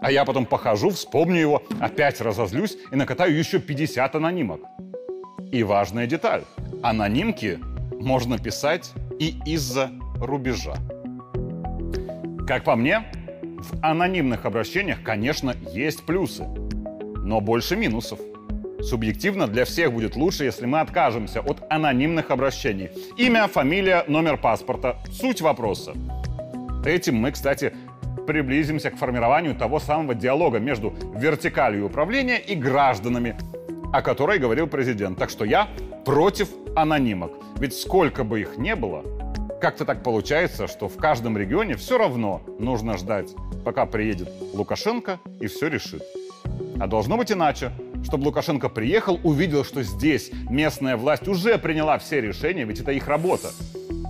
А 0.01 0.11
я 0.11 0.25
потом 0.25 0.47
похожу, 0.47 0.91
вспомню 0.91 1.41
его, 1.41 1.63
опять 1.79 2.21
разозлюсь 2.23 2.79
и 2.91 2.97
накатаю 2.97 3.37
еще 3.37 3.59
50 3.59 4.15
анонимок. 4.15 4.61
И 5.53 5.63
важная 5.63 6.07
деталь. 6.07 6.45
Анонимки 6.83 7.59
можно 8.01 8.39
писать 8.39 8.93
и 9.19 9.35
из-за 9.45 9.91
рубежа. 10.19 10.77
Как 12.47 12.65
по 12.65 12.77
мне, 12.77 13.05
в 13.59 13.85
анонимных 13.85 14.47
обращениях, 14.47 15.03
конечно, 15.03 15.55
есть 15.73 16.07
плюсы 16.07 16.47
но 17.31 17.41
больше 17.41 17.77
минусов. 17.77 18.19
Субъективно 18.83 19.47
для 19.47 19.65
всех 19.65 19.93
будет 19.93 20.17
лучше, 20.17 20.45
если 20.45 20.67
мы 20.67 20.81
откажемся 20.81 21.41
от 21.41 21.63
анонимных 21.71 22.33
обращений. 22.33 22.91
Имя, 23.17 23.47
фамилия, 23.47 24.05
номер 24.09 24.37
паспорта. 24.37 24.97
Суть 25.13 25.41
вопроса. 25.41 25.93
Этим 26.85 27.15
мы, 27.15 27.31
кстати, 27.31 27.73
приблизимся 28.27 28.91
к 28.91 28.97
формированию 28.97 29.55
того 29.55 29.79
самого 29.79 30.17
диалога 30.17 30.59
между 30.59 30.93
вертикалью 31.15 31.87
управления 31.87 32.39
и 32.39 32.57
гражданами, 32.57 33.37
о 33.93 34.03
которой 34.03 34.41
говорил 34.41 34.67
президент. 34.67 35.17
Так 35.17 35.31
что 35.31 35.45
я 35.45 35.69
против 36.05 36.49
анонимок. 36.75 37.31
Ведь 37.61 37.75
сколько 37.75 38.25
бы 38.25 38.41
их 38.41 38.59
не 38.59 38.75
было, 38.75 39.05
как-то 39.61 39.85
так 39.85 40.03
получается, 40.03 40.67
что 40.67 40.89
в 40.89 40.97
каждом 40.97 41.39
регионе 41.39 41.77
все 41.77 41.97
равно 41.97 42.43
нужно 42.59 42.99
ждать, 42.99 43.29
пока 43.65 43.87
приедет 43.87 44.31
Лукашенко 44.53 45.21
и 45.41 45.47
все 45.47 45.69
решит. 45.69 46.03
А 46.81 46.87
должно 46.87 47.19
быть 47.19 47.31
иначе. 47.31 47.73
Чтобы 48.03 48.25
Лукашенко 48.25 48.71
приехал, 48.71 49.21
увидел, 49.23 49.65
что 49.65 49.83
здесь 49.83 50.31
местная 50.49 50.97
власть 50.97 51.29
уже 51.29 51.59
приняла 51.59 51.99
все 51.99 52.23
решения, 52.23 52.65
ведь 52.65 52.81
это 52.81 52.91
их 52.93 53.07
работа. 53.07 53.51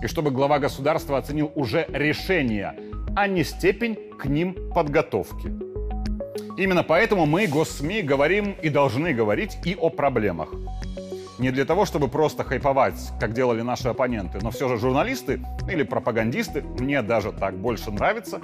И 0.03 0.07
чтобы 0.07 0.31
глава 0.31 0.61
государства 0.61 1.19
оценил 1.19 1.51
уже 1.57 1.87
решения, 1.93 2.77
а 3.17 3.27
не 3.27 3.43
степень 3.43 3.99
к 4.17 4.27
ним 4.27 4.57
подготовки. 4.73 5.53
Именно 6.57 6.85
поэтому 6.85 7.27
мы, 7.27 7.49
госсми, 7.49 8.03
говорим 8.03 8.55
и 8.63 8.69
должны 8.69 9.13
говорить 9.13 9.59
и 9.65 9.75
о 9.75 9.91
проблемах. 9.91 10.55
Не 11.41 11.51
для 11.51 11.65
того, 11.65 11.87
чтобы 11.87 12.07
просто 12.07 12.45
хайповать, 12.45 13.01
как 13.19 13.33
делали 13.33 13.63
наши 13.63 13.89
оппоненты, 13.89 14.39
но 14.43 14.51
все 14.51 14.69
же 14.69 14.77
журналисты 14.77 15.41
или 15.69 15.83
пропагандисты, 15.83 16.63
мне 16.79 17.03
даже 17.03 17.33
так 17.33 17.57
больше 17.57 17.91
нравится, 17.91 18.41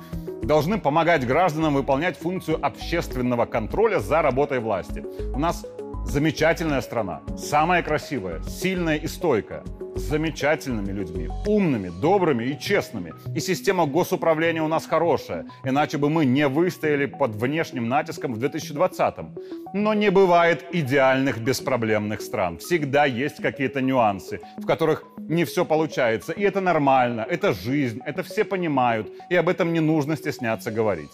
должны 0.47 0.79
помогать 0.79 1.27
гражданам 1.27 1.75
выполнять 1.75 2.17
функцию 2.17 2.65
общественного 2.65 3.47
контроля 3.47 3.99
за 3.99 4.23
работой 4.23 4.61
власти. 4.61 5.05
У 5.35 5.39
нас 5.39 5.67
замечательная 6.07 6.81
страна, 6.81 7.21
самая 7.37 7.83
красивая, 7.83 8.43
сильная 8.43 8.97
и 8.97 9.07
стойкая, 9.07 9.63
с 9.95 10.01
замечательными 10.01 10.93
людьми, 10.93 11.29
умными, 11.47 11.91
добрыми 12.01 12.45
и 12.45 12.59
честными. 12.59 13.15
И 13.35 13.41
система 13.41 13.87
госуправления 13.87 14.63
у 14.63 14.69
нас 14.69 14.87
хорошая, 14.87 15.47
иначе 15.65 15.99
бы 15.99 16.11
мы 16.11 16.25
не 16.25 16.49
выстояли 16.49 17.07
под 17.07 17.35
внешним 17.35 17.89
натиском 17.89 18.35
в 18.35 18.39
2020-м. 18.39 19.35
Но 19.75 19.95
не 19.95 20.11
бывает 20.11 20.65
идеальных 20.73 21.39
беспроблемных 21.39 22.21
стран. 22.21 22.59
Всегда 22.59 23.05
есть 23.07 23.43
какие-то 23.43 23.81
нюансы, 23.81 24.41
в 24.59 24.67
которых 24.67 25.05
не 25.19 25.45
все 25.45 25.65
получается. 25.65 26.33
И 26.33 26.43
это 26.43 26.61
нормально, 26.61 27.27
это 27.29 27.53
жизнь, 27.53 28.01
это 28.07 28.23
все 28.23 28.45
понимают, 28.45 29.11
и 29.31 29.37
об 29.37 29.49
этом 29.49 29.73
не 29.73 29.81
нужно 29.81 30.17
стесняться 30.17 30.71
говорить. 30.71 31.11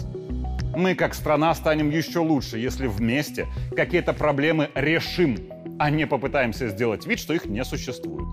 Мы, 0.75 0.95
как 0.95 1.15
страна, 1.15 1.55
станем 1.55 1.91
еще 1.91 2.21
лучше, 2.21 2.59
если 2.59 2.87
вместе 2.87 3.47
какие-то 3.77 4.13
проблемы 4.13 4.71
решим, 4.75 5.39
а 5.79 5.91
не 5.91 6.07
попытаемся 6.07 6.69
сделать 6.69 7.07
вид, 7.07 7.19
что 7.19 7.35
их 7.35 7.45
не 7.45 7.65
существует. 7.65 8.29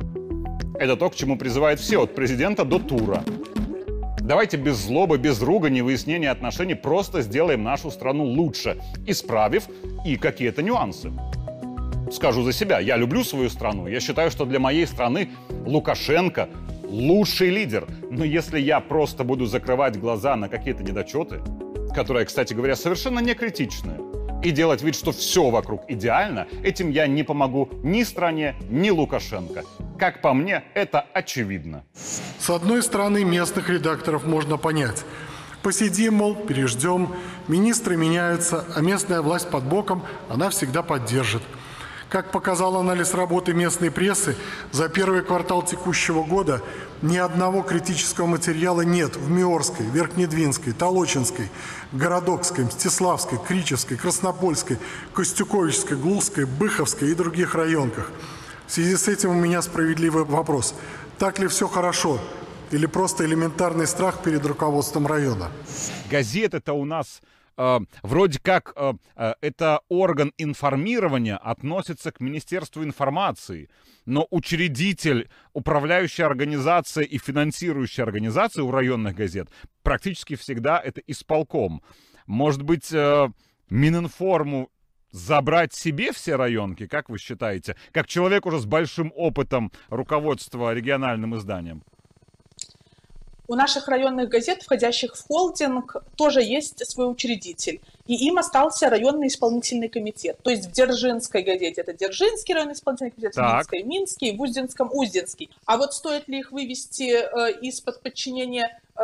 Это 0.80 0.95
то, 0.95 1.10
к 1.10 1.15
чему 1.15 1.38
призывают 1.38 1.80
все, 1.82 2.02
от 2.02 2.15
президента 2.15 2.63
до 2.63 2.80
тура. 2.80 3.23
Давайте 4.21 4.58
без 4.58 4.78
злобы, 4.78 5.17
без 5.17 5.41
ругани, 5.41 5.82
выяснения 5.82 6.30
отношений 6.30 6.75
просто 6.75 7.21
сделаем 7.21 7.63
нашу 7.63 7.91
страну 7.91 8.23
лучше, 8.23 8.78
исправив 9.06 9.67
и 10.06 10.15
какие-то 10.15 10.62
нюансы. 10.62 11.12
Скажу 12.12 12.43
за 12.43 12.54
себя, 12.54 12.80
я 12.80 12.95
люблю 12.95 13.23
свою 13.23 13.49
страну. 13.49 13.88
Я 13.88 13.99
считаю, 13.99 14.32
что 14.32 14.45
для 14.45 14.60
моей 14.60 14.88
страны 14.88 15.30
Лукашенко 15.65 16.47
лучший 16.84 17.49
лидер. 17.49 17.88
Но 18.10 18.23
если 18.23 18.60
я 18.60 18.80
просто 18.80 19.23
буду 19.23 19.45
закрывать 19.45 19.99
глаза 19.99 20.36
на 20.36 20.47
какие-то 20.47 20.84
недочеты, 20.84 21.41
которая, 21.93 22.25
кстати 22.25 22.54
говоря, 22.54 22.75
совершенно 22.75 23.19
не 23.19 23.34
критичная, 23.34 23.99
и 24.43 24.52
делать 24.52 24.82
вид, 24.82 24.95
что 24.95 25.12
все 25.12 25.49
вокруг 25.49 25.84
идеально, 25.88 26.47
этим 26.63 26.89
я 26.91 27.08
не 27.08 27.23
помогу 27.23 27.69
ни 27.84 28.04
стране, 28.04 28.56
ни 28.69 28.89
Лукашенко. 28.89 29.63
Как 29.97 30.21
по 30.21 30.34
мне, 30.34 30.63
это 30.73 31.06
очевидно. 31.13 31.84
С 31.93 32.49
одной 32.49 32.82
стороны, 32.82 33.25
местных 33.25 33.69
редакторов 33.69 34.25
можно 34.25 34.58
понять. 34.58 35.04
Посидим, 35.62 36.15
мол, 36.15 36.36
переждем, 36.36 37.13
министры 37.49 37.97
меняются, 37.97 38.63
а 38.75 38.82
местная 38.82 39.21
власть 39.21 39.49
под 39.49 39.65
боком, 39.65 40.04
она 40.30 40.49
всегда 40.49 40.84
поддержит– 40.84 41.43
как 42.10 42.32
показал 42.32 42.76
анализ 42.78 43.13
работы 43.13 43.54
местной 43.54 43.91
прессы, 43.91 44.36
за 44.72 44.89
первый 44.89 45.22
квартал 45.22 45.62
текущего 45.62 46.24
года 46.24 46.62
ни 47.04 47.17
одного 47.17 47.62
критического 47.62 48.26
материала 48.26 48.82
нет 48.82 49.15
в 49.15 49.30
Миорской, 49.30 49.86
Верхнедвинской, 49.86 50.74
Толочинской, 50.74 51.50
Городокской, 51.91 52.65
Мстиславской, 52.65 53.38
Кричевской, 53.38 53.95
Краснопольской, 53.95 54.78
Костюковичской, 55.13 55.98
Глузской, 55.98 56.45
Быховской 56.45 57.12
и 57.12 57.15
других 57.15 57.54
районках. 57.54 58.12
В 58.65 58.72
связи 58.72 58.98
с 58.98 59.08
этим 59.08 59.30
у 59.30 59.34
меня 59.34 59.62
справедливый 59.62 60.26
вопрос. 60.26 60.74
Так 61.19 61.39
ли 61.39 61.48
все 61.48 61.67
хорошо? 61.67 62.19
Или 62.72 62.86
просто 62.86 63.26
элементарный 63.26 63.88
страх 63.88 64.22
перед 64.22 64.45
руководством 64.45 65.08
района? 65.08 65.52
Газеты-то 66.10 66.74
у 66.74 66.86
нас 66.86 67.22
э, 67.60 67.80
вроде 68.02 68.39
как 68.39 68.74
э, 68.76 68.93
э, 69.15 69.34
это 69.41 69.82
орган 69.89 70.34
информирования 70.38 71.38
относится 71.38 72.12
к 72.12 72.19
Министерству 72.19 72.84
информации, 72.84 73.69
но 74.06 74.26
учредитель, 74.32 75.30
управляющая 75.54 76.26
организация 76.26 77.04
и 77.04 77.17
финансирующая 77.19 78.06
организация 78.06 78.63
у 78.63 78.72
районных 78.72 79.15
газет 79.15 79.50
практически 79.84 80.36
всегда 80.36 80.80
это 80.80 81.02
исполком. 81.06 81.82
Может 82.26 82.63
быть, 82.63 82.91
э, 82.91 83.28
Мининформу 83.69 84.72
забрать 85.12 85.74
себе 85.74 86.12
все 86.12 86.36
районки, 86.36 86.88
как 86.88 87.10
вы 87.10 87.17
считаете, 87.17 87.76
как 87.91 88.08
человек 88.08 88.45
уже 88.45 88.60
с 88.60 88.65
большим 88.65 89.12
опытом 89.15 89.72
руководства 89.89 90.74
региональным 90.74 91.36
изданием? 91.36 91.84
У 93.49 93.55
наших 93.55 93.88
районных 93.88 94.29
газет, 94.29 94.62
входящих 94.62 95.15
в 95.15 95.27
холдинг, 95.27 95.95
тоже 96.15 96.41
есть 96.41 96.88
свой 96.88 97.12
учредитель. 97.12 97.81
И 98.05 98.13
им 98.27 98.38
остался 98.38 98.91
районный 98.91 99.27
исполнительный 99.27 99.89
комитет. 99.89 100.38
То 100.43 100.51
есть 100.51 100.67
в 100.67 100.71
Дзержинской 100.71 101.41
газете 101.41 101.81
это 101.81 101.93
Дзержинский 101.93 102.53
районный 102.53 102.75
исполнительный 102.75 103.09
комитет, 103.09 103.33
так. 103.33 103.67
в 103.67 103.71
Минской– 103.71 103.83
Минский, 103.83 104.38
в 104.38 104.41
Узденском– 104.41 104.89
Узденский. 104.93 105.49
А 105.65 105.77
вот 105.77 105.95
стоит 105.95 106.27
ли 106.27 106.39
их 106.39 106.51
вывести 106.51 107.09
э, 107.12 107.59
из-под 107.62 108.01
подчинения 108.03 108.79
э, 108.95 109.01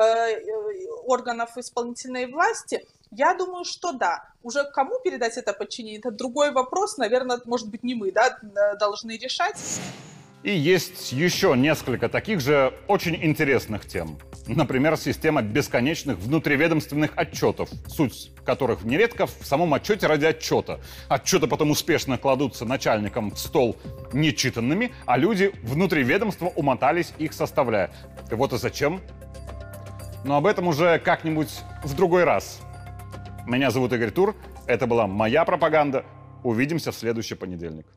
органов 1.06 1.58
исполнительной 1.58 2.28
власти, 2.28 2.86
я 3.10 3.34
думаю, 3.34 3.66
что 3.66 3.94
да. 3.94 4.30
Уже 4.44 4.64
кому 4.64 5.00
передать 5.04 5.38
это 5.38 5.54
подчинение, 5.54 5.98
это 5.98 6.12
другой 6.12 6.52
вопрос. 6.52 6.98
Наверное, 6.98 7.40
может 7.46 7.68
быть, 7.70 7.84
не 7.84 7.96
мы 7.96 8.12
да, 8.12 8.38
должны 8.80 9.18
решать. 9.18 9.58
И 10.46 10.56
есть 10.56 11.12
еще 11.12 11.56
несколько 11.58 12.08
таких 12.08 12.40
же 12.40 12.72
очень 12.88 13.16
интересных 13.16 13.88
тем. 13.88 14.20
Например, 14.48 14.96
система 14.96 15.42
бесконечных 15.42 16.20
внутриведомственных 16.20 17.12
отчетов, 17.16 17.70
суть 17.88 18.32
которых 18.46 18.84
нередко 18.84 19.26
в 19.26 19.40
самом 19.42 19.74
отчете 19.74 20.06
ради 20.06 20.26
отчета. 20.26 20.80
Отчеты 21.08 21.48
потом 21.48 21.72
успешно 21.72 22.20
кладутся 22.20 22.64
начальникам 22.64 23.32
в 23.32 23.40
стол 23.40 23.76
нечитанными, 24.14 24.92
а 25.08 25.18
люди 25.18 25.52
внутри 25.64 26.04
ведомства 26.04 26.48
умотались 26.48 27.14
их 27.18 27.34
составляя. 27.34 27.92
И 28.32 28.36
вот 28.36 28.54
и 28.54 28.58
зачем. 28.58 29.02
Но 30.24 30.38
об 30.38 30.46
этом 30.46 30.68
уже 30.68 31.00
как-нибудь 31.00 31.50
в 31.84 31.96
другой 31.96 32.24
раз. 32.24 32.62
Меня 33.48 33.72
зовут 33.72 33.94
Игорь 33.94 34.12
Тур. 34.12 34.36
Это 34.68 34.86
была 34.86 35.08
моя 35.08 35.44
пропаганда. 35.44 36.06
Увидимся 36.44 36.92
в 36.92 36.96
следующий 36.96 37.36
понедельник. 37.36 37.88